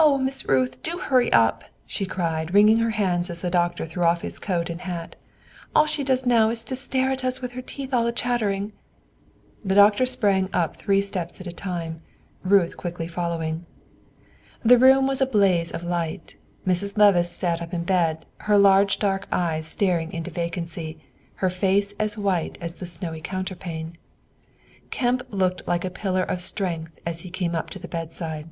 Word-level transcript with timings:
"Oh, 0.00 0.16
Miss 0.16 0.48
Ruth, 0.48 0.80
do 0.84 0.98
hurry 0.98 1.32
up!" 1.32 1.64
she 1.84 2.06
cried, 2.06 2.54
wringing 2.54 2.76
her 2.76 2.90
hands 2.90 3.30
as 3.30 3.42
the 3.42 3.50
doctor 3.50 3.84
threw 3.84 4.04
off 4.04 4.20
his 4.22 4.38
coat 4.38 4.70
and 4.70 4.82
hat; 4.82 5.16
"all 5.74 5.86
she 5.86 6.04
does 6.04 6.24
now 6.24 6.50
is 6.50 6.62
to 6.64 6.76
stare 6.76 7.10
at 7.10 7.24
us 7.24 7.40
with 7.42 7.54
her 7.54 7.60
teeth 7.62 7.92
all 7.92 8.08
chattering." 8.12 8.72
The 9.64 9.74
doctor 9.74 10.06
sprang 10.06 10.50
up 10.52 10.76
three 10.76 11.00
steps 11.00 11.40
at 11.40 11.48
a 11.48 11.52
time, 11.52 12.00
Ruth 12.44 12.76
quickly 12.76 13.08
following. 13.08 13.66
The 14.64 14.78
room 14.78 15.08
was 15.08 15.20
in 15.20 15.26
a 15.26 15.30
blaze 15.32 15.72
of 15.72 15.82
light; 15.82 16.36
Mrs. 16.64 16.96
Levice 16.96 17.32
sat 17.32 17.60
up 17.60 17.74
in 17.74 17.82
bed, 17.82 18.24
her 18.42 18.56
large 18.56 19.00
dark 19.00 19.26
eyes 19.32 19.66
staring 19.66 20.12
into 20.12 20.30
vacancy, 20.30 21.00
her 21.36 21.50
face 21.50 21.92
as 21.98 22.16
white 22.16 22.56
as 22.60 22.76
the 22.76 22.86
snowy 22.86 23.20
counterpane. 23.20 23.96
Kemp 24.92 25.22
looked 25.30 25.66
like 25.66 25.84
a 25.84 25.90
pillar 25.90 26.22
of 26.22 26.40
strength 26.40 27.00
as 27.04 27.22
he 27.22 27.30
came 27.30 27.56
up 27.56 27.68
to 27.70 27.80
the 27.80 27.88
bedside. 27.88 28.48